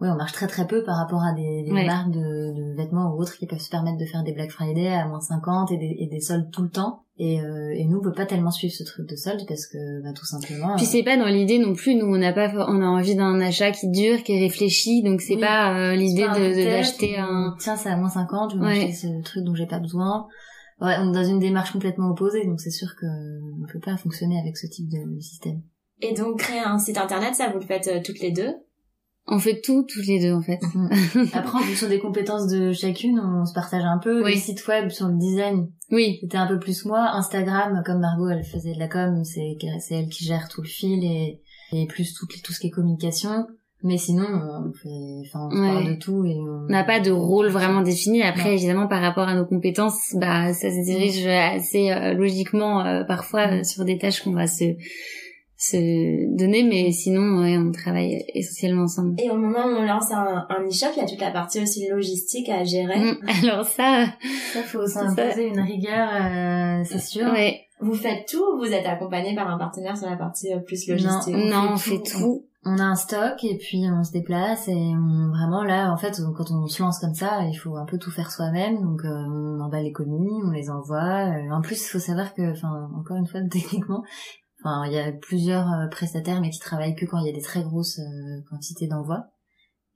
[0.00, 1.86] ouais, on marche très très peu par rapport à des, des Ouais.
[1.86, 2.18] marques de,
[2.52, 5.20] de vêtements ou autres qui peuvent se permettre de faire des Black Friday à moins
[5.20, 7.00] 50 et des, et des soldes tout le temps.
[7.16, 10.02] Et, euh, et nous, on peut pas tellement suivre ce truc de solde parce que,
[10.02, 10.74] bah, tout simplement.
[10.76, 11.94] Puis euh, c'est pas dans l'idée non plus.
[11.94, 15.02] Nous, on n'a pas, on a envie d'un achat qui dure, qui est réfléchi.
[15.04, 15.40] Donc c'est Oui.
[15.40, 17.54] pas euh, l'idée de d'acheter un.
[17.60, 18.92] Tiens, c'est à moins 50, je vais Ouais.
[18.92, 20.26] ce truc dont j'ai pas besoin.
[20.80, 23.96] Ouais, on est dans une démarche complètement opposée, donc c'est sûr que on peut pas
[23.96, 25.62] fonctionner avec ce type de système.
[26.02, 28.52] Et donc créer un site internet, ça vous le faites euh, toutes les deux?
[29.26, 30.60] On fait tout toutes les deux en fait.
[31.32, 34.22] Après, en fonction des compétences de chacune, on se partage un peu.
[34.22, 34.34] Oui.
[34.34, 36.18] Les sites web sur le design, Oui.
[36.20, 37.10] c'était un peu plus moi.
[37.14, 39.56] Instagram, comme Margot, elle faisait de la com, c'est
[39.90, 41.40] elle qui gère tout le fil et,
[41.72, 43.46] et plus tout, tout ce qui est communication.
[43.86, 45.68] Mais sinon, on fait, enfin, on se Ouais.
[45.68, 48.22] parle de tout et on n'a pas de rôle vraiment défini.
[48.22, 53.04] Après, évidemment, par rapport à nos compétences, bah, ça se dirige assez euh, logiquement euh,
[53.04, 54.64] parfois euh, sur des tâches qu'on va se
[55.70, 59.14] se donner, mais sinon, ouais, on travaille essentiellement ensemble.
[59.18, 61.62] Et au moment où on lance un, un e-shop, il y a toute la partie
[61.62, 62.98] aussi logistique à gérer.
[62.98, 63.18] Mm.
[63.42, 64.06] Alors ça,
[64.52, 67.30] Ça, faut s'imposer une rigueur, euh, c'est sûr.
[67.32, 70.58] ouais, Vous faites tout ou vous êtes accompagné par un partenaire sur la partie euh,
[70.58, 71.34] plus logistique?
[71.34, 72.44] On non, on fait tout.
[72.66, 76.18] On a un stock et puis on se déplace et on, vraiment là, en fait,
[76.34, 78.80] quand on se lance comme ça, il faut un peu tout faire soi-même.
[78.80, 81.26] Donc euh, on emballe les commis, on les envoie.
[81.28, 84.02] Euh, en plus, il faut savoir que, enfin, encore une fois, techniquement,
[84.64, 87.32] enfin, il y a plusieurs euh, prestataires mais qui travaillent que quand il y a
[87.34, 89.26] des très grosses euh, quantités d'envoi.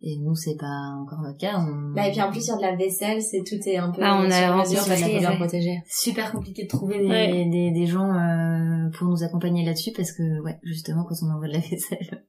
[0.00, 1.58] Et nous, c'est pas encore notre cas.
[1.58, 1.92] On...
[1.92, 4.20] Bah, et puis en plus sur de la vaisselle, c'est tout est un peu Ah,
[4.22, 5.36] on a sur mesure parce qu'il ouais.
[5.36, 5.82] protéger.
[5.88, 7.48] super compliqué de trouver des, Ouais.
[7.50, 11.48] des, des gens euh, pour nous accompagner là-dessus parce que ouais justement quand on envoie
[11.48, 12.24] de la vaisselle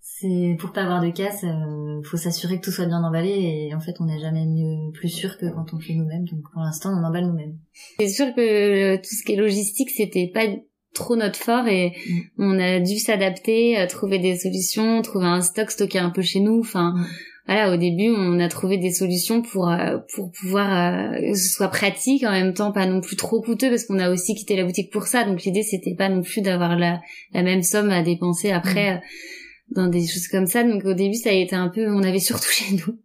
[0.00, 3.30] c'est pour pas avoir de casse euh, faut s'assurer que tout soit bien emballé
[3.68, 6.40] et en fait on n'est jamais mieux plus sûr que quand on fait nous-mêmes donc
[6.52, 7.58] pour l'instant on emballe nous-mêmes
[7.98, 10.46] C'est sûr que euh, tout ce qui est logistique, c'était pas
[10.94, 12.20] trop notre fort et Mm.
[12.38, 16.40] on a dû s'adapter, euh, trouver des solutions, trouver un stock stocké un peu chez
[16.40, 16.60] nous.
[16.60, 17.06] Enfin, Mm.
[17.46, 21.48] voilà, au début, on a trouvé des solutions pour euh, pour pouvoir euh, que ce
[21.54, 24.56] soit pratique en même temps, pas non plus trop coûteux parce qu'on a aussi quitté
[24.56, 25.24] la boutique pour ça.
[25.24, 27.00] Donc l'idée, c'était pas non plus d'avoir la
[27.34, 28.94] la même somme à dépenser après.
[28.94, 28.98] euh,
[29.70, 32.18] dans des choses comme ça donc au début ça a été un peu on avait
[32.20, 32.98] surtout chez nous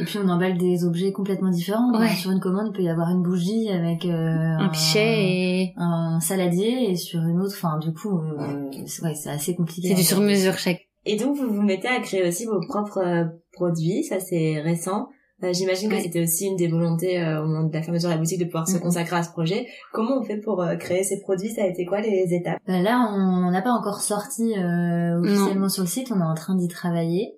[0.00, 2.08] et puis on emballe des objets complètement différents Ouais.
[2.14, 6.20] sur une commande il peut y avoir une bougie avec euh, un pichet et un
[6.20, 9.94] saladier et sur une autre enfin du coup euh, c'est ouais, c'est assez compliqué c'est
[9.94, 10.04] du hein.
[10.04, 14.02] sur mesure chaque Et donc vous vous mettez à créer aussi vos propres euh, produits,
[14.04, 15.08] ça c'est récent.
[15.44, 18.14] Euh, J'imagine que c'était aussi une des volontés euh, au moment de la fermeture de
[18.14, 19.66] la boutique de pouvoir se consacrer à ce projet.
[19.92, 21.50] Comment on fait pour euh, créer ces produits?
[21.50, 22.58] Ça a été quoi les étapes?
[22.66, 26.10] Bah là, on n'en a pas encore sorti euh, officiellement sur le site.
[26.10, 27.34] On est en train d'y travailler.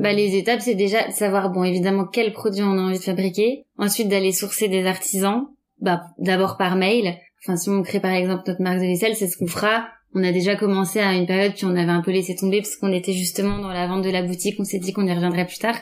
[0.00, 3.02] Bah, les étapes, c'est déjà de savoir, bon, évidemment, quel produit on a envie de
[3.04, 3.64] fabriquer.
[3.78, 5.46] Ensuite, d'aller sourcer des artisans.
[5.80, 7.16] Bah, d'abord par mail.
[7.42, 9.86] Enfin, si on crée, par exemple, notre marque de vaisselle, c'est ce qu'on fera.
[10.12, 12.74] On a déjà commencé à une période, puis on avait un peu laissé tomber parce
[12.74, 14.56] qu'on était justement dans la vente de la boutique.
[14.58, 15.76] On s'est dit qu'on y reviendrait plus tard.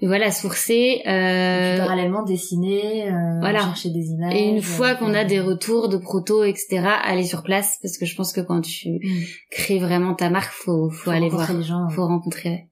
[0.00, 1.02] Mais voilà, sourcer.
[1.06, 1.78] Euh...
[1.78, 3.60] parallèlement, dessiner, euh, voilà.
[3.60, 4.34] chercher des images.
[4.34, 7.98] Et une fois euh, qu'on a des retours de proto, etc., aller sur place, parce
[7.98, 9.24] que je pense que quand tu Mm.
[9.50, 11.88] crées vraiment ta marque, faut, faut, faut aller voir, les gens.
[11.90, 12.68] faut rencontrer.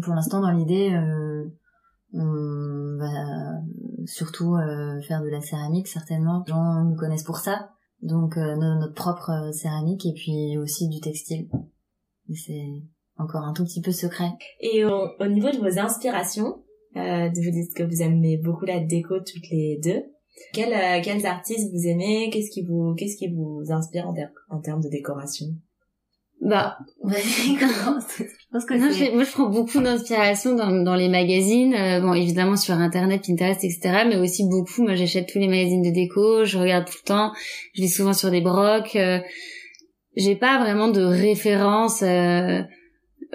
[0.00, 1.44] Pour l'instant, dans l'idée, euh,
[2.14, 3.60] on va
[4.06, 6.44] surtout euh, faire de la céramique, certainement.
[6.46, 7.70] Les gens nous connaissent pour ça.
[8.00, 11.48] Donc, euh, no- notre propre euh, céramique et puis aussi du textile.
[12.34, 12.82] C'est
[13.18, 14.30] encore un tout petit peu secret.
[14.60, 16.62] Et au, au niveau de vos inspirations,
[16.96, 20.02] euh, vous dites que vous aimez beaucoup la déco toutes les deux.
[20.54, 22.30] Quels, euh, quels artistes vous aimez?
[22.30, 24.14] Qu'est-ce qui vous qu'est-ce qui vous inspire en,
[24.48, 25.46] en termes de décoration?
[26.44, 28.18] Bah, Vas-y, commence.
[28.18, 32.00] Je pense que Non, j'ai- moi, je prends beaucoup d'inspiration dans, dans les magazines, euh,
[32.00, 34.82] bon, évidemment sur Internet, Pinterest, etc., mais aussi beaucoup.
[34.82, 37.32] Moi, j'achète tous les magazines de déco, je regarde tout le temps,
[37.74, 38.96] je vais souvent sur des brocs.
[38.96, 39.20] euh,
[40.16, 42.02] j'ai pas vraiment de référence.
[42.02, 42.60] euh,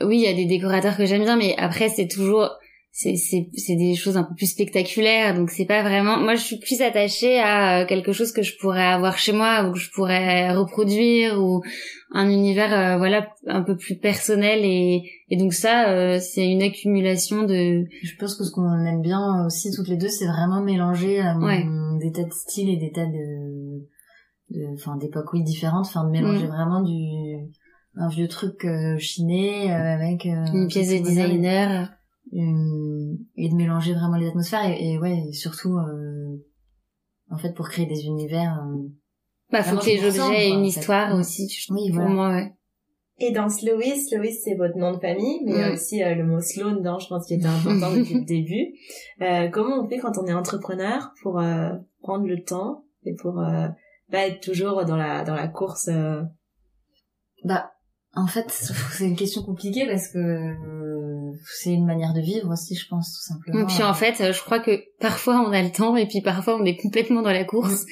[0.03, 2.49] oui, il y a des décorateurs que j'aime bien, mais après, c'est toujours,
[2.99, 6.17] c'est c'est c'est des choses un peu plus spectaculaires, donc c'est pas vraiment.
[6.17, 9.67] Moi, je suis plus attachée à euh, quelque chose que je pourrais avoir chez moi
[9.67, 11.61] ou que je pourrais reproduire ou
[12.11, 16.63] un univers euh, voilà un peu plus personnel et et donc ça euh, c'est une
[16.63, 20.61] accumulation de Je pense que ce qu'on aime bien aussi toutes les deux, c'est vraiment
[20.63, 21.63] mélanger euh, Ouais.
[22.01, 23.85] des tas de styles et des tas de,
[24.55, 26.49] de, enfin, d'époques oui différentes, enfin de mélanger Mm.
[26.49, 26.95] vraiment du
[27.99, 31.91] un vieux truc euh, chiné euh, avec euh, une pièce de designer
[32.31, 36.35] et de mélanger vraiment les atmosphères et, et ouais surtout euh,
[37.29, 38.63] en fait pour créer des univers.
[38.65, 38.87] euh,
[39.51, 42.09] bah faut que les objets aient une histoire aussi je- Oui, pour voilà.
[42.09, 42.53] moi ouais
[43.19, 45.73] Et dans Slowis, Slowis c'est votre nom de famille, mais il y a Mm.
[45.73, 48.65] aussi euh, le mot slow dedans, je pense qu'il était important depuis le début.
[49.21, 53.39] Euh, comment on fait quand on est entrepreneur pour euh, prendre le temps et pour
[53.39, 53.67] euh,
[54.11, 56.21] pas être toujours dans la dans la course euh,
[57.45, 57.71] Bah
[58.17, 62.75] En fait, c'est une question compliquée parce que euh, c'est une manière de vivre aussi,
[62.75, 63.61] je pense, tout simplement.
[63.61, 66.57] Et puis en fait, je crois que parfois on a le temps et puis parfois
[66.59, 67.85] on est complètement dans la course.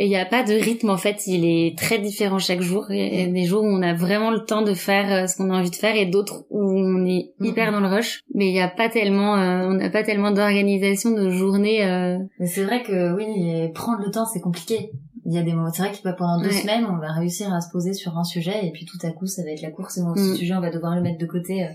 [0.00, 2.86] Et il n'y a pas de rythme en fait, il est très différent chaque jour.
[2.90, 5.36] Il y a des jours où on a vraiment le temps de faire euh, ce
[5.36, 8.20] qu'on a envie de faire et d'autres où on est hyper dans le rush.
[8.32, 11.84] Mais il n'y a pas tellement, euh, on n'a pas tellement d'organisation de journée.
[11.84, 12.18] Euh...
[12.38, 14.92] Mais c'est vrai que oui, prendre le temps c'est compliqué.
[15.30, 17.60] Il y a des moments, c'est vrai que pendant deux semaines on va réussir à
[17.60, 19.98] se poser sur un sujet et puis tout à coup ça va être la course
[19.98, 20.36] et ce mm.
[20.36, 21.68] sujet on va devoir le mettre de côté euh,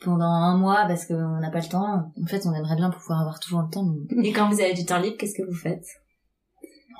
[0.00, 2.12] pendant un mois parce qu'on n'a pas le temps.
[2.22, 3.86] En fait, on aimerait bien pouvoir avoir toujours le temps.
[4.22, 5.86] Et quand vous avez du temps libre, qu'est-ce que vous faites?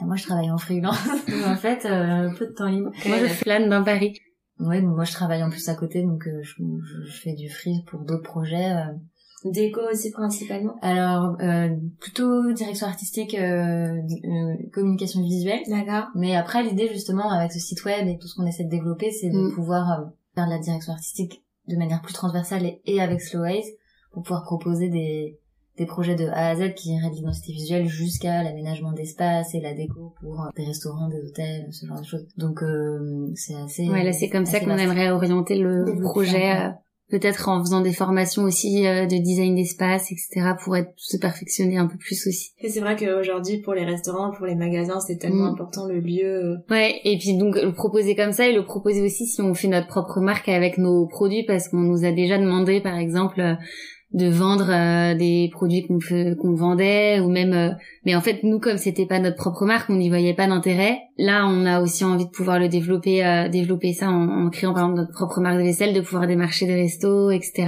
[0.03, 0.99] Moi, je travaille en freelance.
[1.47, 2.91] en fait, euh, peu de temps libre.
[3.07, 4.15] Moi, je flâne dans Paris.
[4.59, 6.55] Ouais, moi, je travaille en plus à côté, donc euh, je,
[7.07, 8.73] je, fais du free pour d'autres projets.
[8.73, 8.93] Euh.
[9.45, 10.75] Déco aussi principalement?
[10.83, 11.69] Alors, euh,
[12.01, 14.01] plutôt direction artistique, euh,
[14.73, 15.61] communication visuelle.
[15.69, 16.09] D'accord.
[16.15, 19.11] Mais après, l'idée justement avec ce site web et tout ce qu'on essaie de développer,
[19.11, 19.55] c'est de mm.
[19.55, 23.65] pouvoir faire de la direction artistique de manière plus transversale et, et avec Slowways
[24.13, 25.39] pour pouvoir proposer des,
[25.77, 29.61] des projets de A à Z qui iraient de l'identité visuelle jusqu'à l'aménagement d'espace et
[29.61, 32.27] la déco pour euh, des restaurants, des hôtels, ce genre de choses.
[32.37, 33.89] Donc euh, c'est assez.
[33.89, 36.73] Ouais, là c'est comme ça qu'on aimerait orienter le projet.
[37.13, 41.79] Euh, peut-être en faisant des formations aussi de design d'espace, etc., pour être se perfectionner
[41.79, 42.53] un peu plus aussi.
[42.61, 45.55] Et c'est vrai qu'aujourd'hui, pour les restaurants, pour les magasins, c'est tellement mm.
[45.55, 46.59] important le lieu.
[46.71, 49.69] Ouais, et puis donc le proposer comme ça et le proposer aussi si on fait
[49.69, 53.41] notre propre marque avec nos produits, parce qu'on nous a déjà demandé, par exemple,
[54.13, 55.99] de vendre euh, des produits qu'on
[56.37, 57.71] qu'on vendait ou même euh,
[58.05, 61.01] mais en fait nous comme c'était pas notre propre marque on n'y voyait pas d'intérêt.
[61.19, 64.85] Là on a aussi envie de pouvoir le développer euh, développer ça en, créant par
[64.85, 67.67] exemple notre propre marque de vaisselle de pouvoir démarcher des restos etc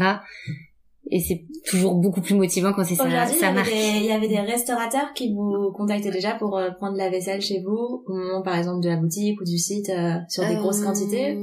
[1.11, 3.70] et c'est toujours beaucoup plus motivant quand c'est ça, ça marque.
[3.72, 8.05] Il y avait des restaurateurs qui vous contactaient déjà pour prendre la vaisselle chez vous
[8.07, 9.90] au moment par exemple de la boutique ou du site
[10.29, 11.37] sur des grosses quantités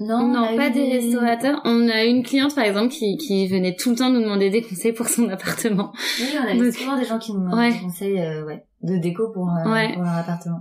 [0.00, 1.60] non, non pas des restaurateurs.
[1.64, 4.62] On a une cliente par exemple qui, qui venait tout le temps nous demander des
[4.62, 5.92] conseils pour son appartement.
[6.20, 9.30] Oui, on a souvent des gens qui nous demandent des conseils euh, ouais, de déco
[9.32, 10.60] pour, euh, pour leur appartement.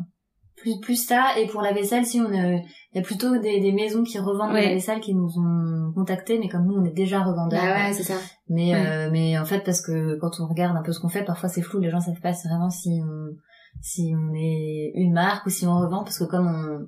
[0.56, 2.64] Plus plus ça et pour la vaisselle, si on il
[2.96, 6.50] y a plutôt des, des maisons qui revendent la vaisselle qui nous ont contactés, mais
[6.50, 7.62] comme nous on est déjà revendeurs.
[7.62, 8.16] Bah ouais, c'est ça.
[8.50, 11.24] Mais euh, mais en fait parce que quand on regarde un peu ce qu'on fait,
[11.24, 13.36] parfois c'est flou, les gens savent pas vraiment si on
[13.82, 16.88] si on est une marque ou si on revend parce que comme on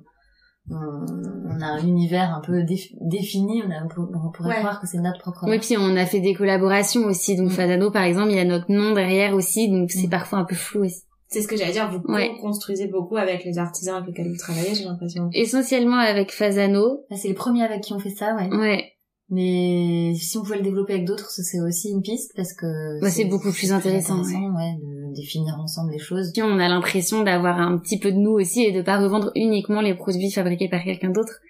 [0.68, 2.62] on a un univers un peu
[3.00, 5.46] défini, on, a, on pourrait croire que c'est notre propre.
[5.48, 7.36] Oui, puis on a fait des collaborations aussi.
[7.36, 7.54] Donc mm.
[7.54, 10.10] Fadano, par exemple, il y a notre nom derrière aussi, donc c'est mm.
[10.10, 11.02] parfois un peu flou aussi.
[11.28, 12.02] C'est ce que j'allais dire, vous
[12.40, 15.30] construisez beaucoup avec les artisans avec lesquels vous travaillez, j'ai l'impression.
[15.32, 17.04] Essentiellement avec Fasano.
[17.14, 18.48] c'est les premiers avec qui on fait ça, ouais.
[18.48, 18.84] Ouais.
[19.28, 23.10] Mais si on pouvait le développer avec d'autres, c'est aussi une piste parce que bah,
[23.10, 24.76] c'est beaucoup plus intéressant, ouais.
[24.82, 26.32] de définir ensemble les choses.
[26.38, 29.80] On a l'impression d'avoir un petit peu de nous aussi et de pas revendre uniquement
[29.80, 31.40] les produits fabriqués par quelqu'un d'autre.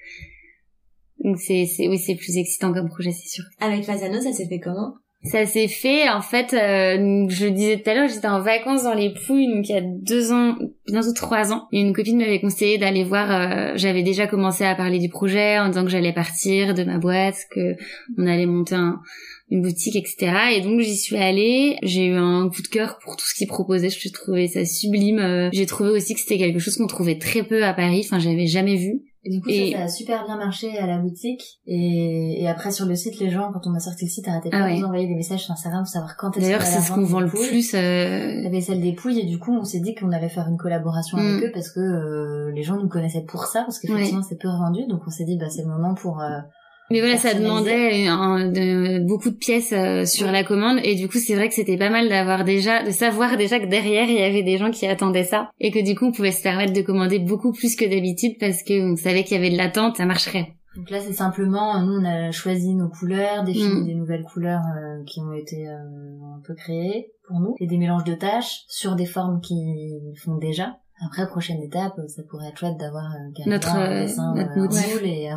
[1.23, 3.45] Donc c'est c'est oui, c'est plus excitant comme projet, c'est sûr.
[3.61, 4.95] Avec Fasano, ça s'est fait comment?
[5.23, 8.85] Ça s'est fait, en fait, euh, je le disais tout à l'heure, j'étais en vacances
[8.85, 11.69] dans les Pouilles, donc il y a deux ans, bientôt trois ans.
[11.73, 15.59] Et une copine m'avait conseillé d'aller voir, euh, j'avais déjà commencé à parler du projet
[15.59, 17.75] en disant que j'allais partir de ma boîte, que
[18.17, 18.77] on allait monter
[19.51, 20.33] une boutique, etc.
[20.55, 23.49] Et donc j'y suis allée, j'ai eu un coup de cœur pour tout ce qu'ils
[23.49, 25.19] proposaient, je trouvais ça sublime.
[25.19, 28.19] Euh, j'ai trouvé aussi que c'était quelque chose qu'on trouvait très peu à Paris, enfin
[28.19, 29.03] j'avais jamais vu.
[29.23, 31.61] Et du coup, Ça, ça, a super bien marché à la boutique.
[31.67, 34.49] Et, et après, sur le site, les gens, quand on a sorti le site, arrêtaient
[34.51, 36.81] ah pas de nous envoyer des messages sur Instagram pour savoir quand est-ce D'ailleurs, c'est
[36.81, 37.75] ce qu'on vend le plus.
[37.75, 38.43] Euh...
[38.43, 39.21] La vaisselle des pouilles.
[39.21, 41.45] Et du coup, on s'est dit qu'on allait faire une collaboration avec mm.
[41.45, 44.87] eux parce que euh, les gens nous connaissaient pour ça, parce qu'effectivement, c'est peu revendu.
[44.89, 46.23] Donc, on s'est dit, bah, c'est le moment pour...
[46.23, 46.39] Euh,
[46.91, 50.81] mais voilà, ça demandait de, beaucoup de pièces euh, sur la commande.
[50.83, 53.67] Et du coup c'est vrai que c'était pas mal d'avoir déjà, de savoir déjà que
[53.67, 55.51] derrière il y avait des gens qui attendaient ça.
[55.61, 58.65] Et que du coup on pouvait se permettre de commander beaucoup plus que d'habitude parce
[58.65, 60.55] qu'on savait qu'il y avait de l'attente, ça marcherait.
[60.77, 63.87] Donc là c'est simplement, nous on a choisi nos couleurs, défini mm.
[63.87, 67.55] des nouvelles couleurs euh, qui ont été euh, un peu créées pour nous.
[67.61, 69.55] Et des mélanges de tâches sur des formes qui
[70.17, 70.79] font déjà.
[71.07, 73.05] Après prochaine étape, ça pourrait être chouette d'avoir
[73.47, 75.31] notre, un dessin, notre module et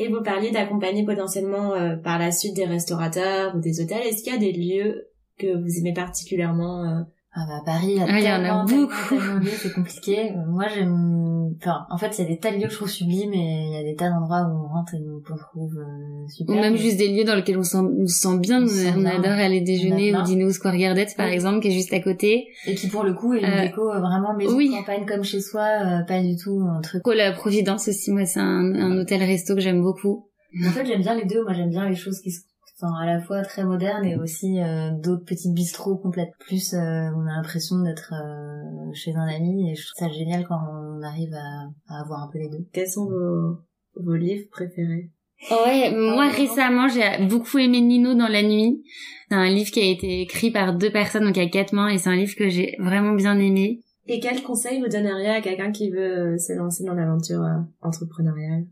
[0.00, 4.06] et vous parliez d'accompagner potentiellement euh, par la suite des restaurateurs ou des hôtels.
[4.06, 5.08] Est-ce qu'il y a des lieux
[5.38, 8.64] que vous aimez particulièrement euh, ah bah Paris, il y, a ah, y en a
[8.64, 9.14] beaucoup.
[9.46, 10.32] c'est compliqué.
[10.48, 11.29] Moi j'aime,
[11.60, 13.66] enfin en fait il y a des tas de lieux que je trouve sublimes et
[13.68, 16.56] il y a des tas d'endroits où on rentre et on trouve euh, super.
[16.56, 18.64] Ou même juste des lieux dans lesquels on, sent, on se sent bien.
[18.96, 22.00] On, adore aller déjeuner ou dîner au Square Gardet par exemple qui est juste à
[22.00, 22.46] côté.
[22.66, 24.70] Et qui pour le coup est une euh, déco euh, vraiment maison oui.
[24.70, 27.02] campagne comme chez soi, euh, pas du tout un truc.
[27.04, 30.28] Oh la Providence aussi, moi c'est un, un hôtel resto que j'aime beaucoup.
[30.66, 31.42] En fait j'aime bien les deux.
[31.42, 32.40] Moi j'aime bien les choses qui se
[32.88, 36.32] à la fois très moderne et aussi euh, d'autres petites bistrots complètes.
[36.38, 36.78] Plus, euh,
[37.16, 41.02] on a l'impression d'être euh, chez un ami et je trouve ça génial quand on
[41.02, 42.66] arrive à, à, avoir un peu les deux.
[42.72, 43.58] Quels sont vos,
[43.96, 45.10] vos livres préférés?
[45.50, 48.82] Ouais, moi récemment j'ai beaucoup aimé Nino dans la nuit.
[49.30, 51.98] C'est un livre qui a été écrit par deux personnes, donc a quatre mains, et
[51.98, 53.80] c'est un livre que j'ai vraiment bien aimé.
[54.06, 58.66] Et quel conseil vous donneriez à quelqu'un qui veut se lancer dans l'aventure euh, entrepreneuriale?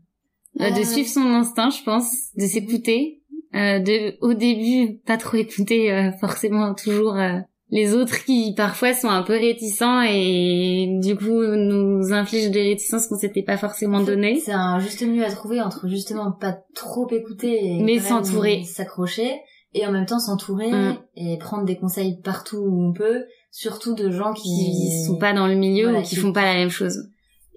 [0.59, 3.18] Euh, De suivre son instinct, je pense, de s'écouter,
[3.55, 7.39] euh, de au début pas trop écouter euh, forcément toujours euh,
[7.71, 13.07] les autres qui parfois sont un peu réticents et du coup nous infligent des réticences
[13.07, 14.39] qu'on s'était pas forcément données.
[14.39, 19.41] C'est un juste milieu à trouver entre justement pas trop écouter et mais s'entourer, s'accrocher
[19.73, 20.97] et en même temps s'entourer mm.
[21.15, 25.33] et prendre des conseils partout où on peut, surtout de gens qui, qui sont pas
[25.33, 26.97] dans le milieu ou qui, font pas la même chose.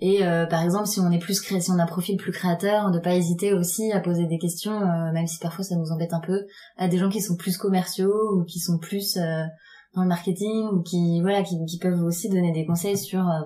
[0.04, 1.60] Et euh, par exemple, si on est plus cré...
[1.60, 4.72] si on a un profil plus créateur, ne pas hésiter aussi à poser des questions,
[4.72, 6.44] euh, même si parfois ça nous embête un peu,
[6.76, 9.44] à des gens qui sont plus commerciaux ou qui sont plus euh,
[9.94, 13.42] dans le marketing ou qui voilà qui, qui peuvent aussi donner des conseils sur euh,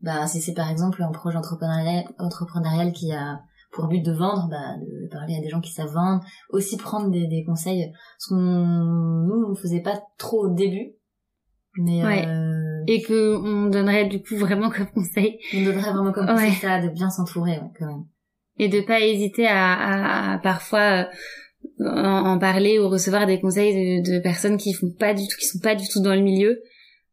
[0.00, 3.40] bah si c'est par exemple un projet entrepreneurial entrepreneurial qui a
[3.72, 7.10] pour but de vendre bah de parler à des gens qui savent vendre aussi prendre
[7.10, 10.92] des, des conseils ce qu'on nous on faisait pas trop au début
[11.76, 12.26] mais ouais.
[12.88, 12.92] Euh...
[12.92, 15.38] et que on donnerait du coup vraiment comme conseil.
[15.54, 18.04] On donnerait vraiment comme conseil ça de bien s'entourer ouais, quand même.
[18.58, 21.08] Et de pas hésiter à, à, à parfois
[21.80, 25.46] en, parler ou recevoir des conseils de, de, personnes qui font pas du tout, qui
[25.46, 26.60] sont pas du tout dans le milieu,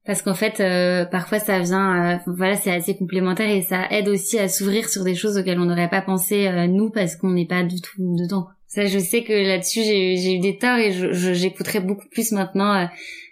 [0.05, 4.07] parce qu'en fait, euh, parfois ça vient, euh, voilà, c'est assez complémentaire et ça aide
[4.07, 7.31] aussi à s'ouvrir sur des choses auxquelles on n'aurait pas pensé euh, nous parce qu'on
[7.31, 8.47] n'est pas du tout dedans.
[8.67, 12.88] Ça, je sais que là-dessus j'ai eu des torts et j'écouterai beaucoup plus maintenant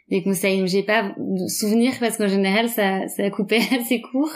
[0.10, 0.66] des conseils.
[0.68, 4.32] J'ai pas de souvenirs parce qu'en général ça ça a coupé assez court.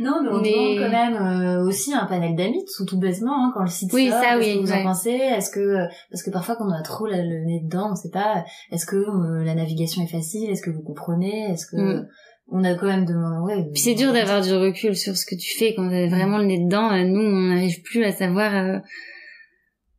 [0.00, 3.52] Non, mais on demande quand même euh, aussi un panel d'amis, tout, tout bêtement hein,
[3.54, 4.20] quand le site oui, sort.
[4.22, 5.10] Ça, oui, que vous en pensez?
[5.10, 8.44] Est-ce que parce que parfois quand on a trop le nez dedans, on sait pas.
[8.72, 10.50] Est-ce que euh, la navigation est facile?
[10.50, 11.50] Est-ce que vous comprenez?
[11.50, 12.08] Est-ce que mm.
[12.52, 15.34] on a quand même demandé ouais puis c'est dur d'avoir du recul sur ce que
[15.34, 18.80] tu fais quand t'as vraiment le nez dedans euh, nous on n'arrive plus à savoir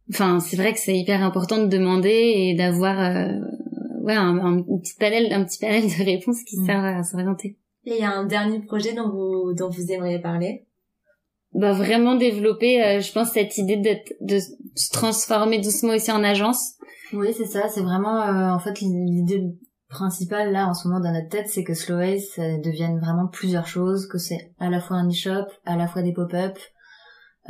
[0.10, 2.98] enfin c'est vrai que c'est hyper important de demander et d'avoir
[4.02, 6.66] ouais, un, un, petit panel, un petit panel de réponses qui mm.
[6.66, 7.58] servent à s'orienter.
[7.86, 10.66] Et il y a un dernier projet dont vous, dont vous aimeriez parler?
[11.54, 16.24] Bah, vraiment développer, euh, je pense, cette idée d'être, de se transformer doucement aussi en
[16.24, 16.74] agence.
[17.14, 17.68] Oui, c'est ça.
[17.70, 19.44] C'est vraiment, euh, en fait, l'idée
[19.90, 23.66] principale, là, en ce moment, dans notre tête, c'est que Sloways, ça devienne vraiment plusieurs
[23.66, 26.60] choses, que c'est à la fois un e-shop, à la fois des pop-up, euh,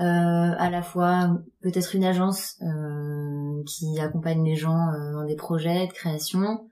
[0.05, 5.87] à la fois peut-être une agence euh, qui accompagne les gens euh, dans des projets
[5.87, 6.65] de création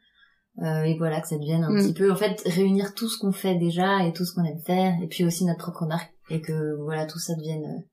[0.59, 1.75] et voilà que ça devienne un mm.
[1.75, 4.59] petit peu en fait réunir tout ce qu'on fait déjà et tout ce qu'on aime
[4.65, 7.83] faire et puis aussi notre propre marque et que voilà tout ça devienne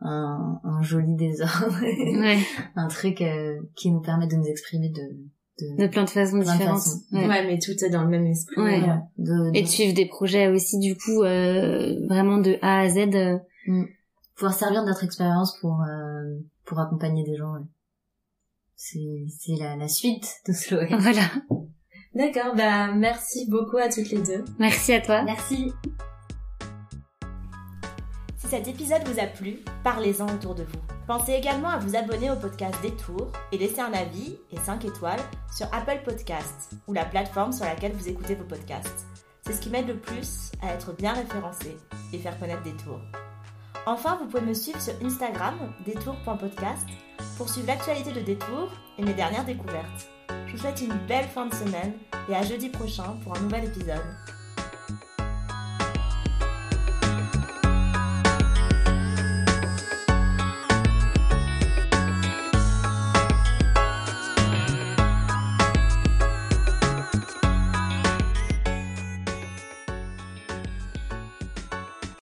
[0.00, 2.38] un, un joli désordre ouais.
[2.74, 3.22] un truc
[3.76, 5.02] qui nous permet de nous exprimer de
[5.60, 6.82] de, de plein de façons différentes.
[7.12, 7.46] Ouais.
[7.46, 8.60] mais tout est dans le même esprit.
[8.60, 8.82] Ouais.
[9.16, 13.06] De, Et de suivre des projets aussi, du coup, euh, vraiment de A à Z.
[13.66, 13.84] Mm
[14.36, 17.52] pouvoir servir de notre expérience pour euh, pour accompagner des gens.
[17.54, 17.66] Ouais.
[18.76, 20.80] C'est c'est la, la suite de Slow.
[20.98, 21.22] Voilà.
[22.14, 24.44] D'accord, bah merci beaucoup à toutes les deux.
[24.58, 25.22] Merci à toi.
[25.22, 25.72] Merci.
[28.38, 30.80] Si cet épisode vous a plu, parlez-en autour de vous.
[31.06, 35.20] Pensez également à vous abonner au podcast Détour et laisser un avis et 5 étoiles
[35.54, 39.06] sur Apple Podcasts ou la plateforme sur laquelle vous écoutez vos podcasts.
[39.44, 41.76] C'est ce qui m'aide le plus à être bien référencé
[42.12, 43.00] et faire connaître Détour.
[43.88, 46.86] Enfin, vous pouvez me suivre sur Instagram, détour.podcast,
[47.36, 48.68] pour suivre l'actualité de Détour
[48.98, 50.08] et mes dernières découvertes.
[50.46, 51.92] Je vous souhaite une belle fin de semaine
[52.28, 54.02] et à jeudi prochain pour un nouvel épisode.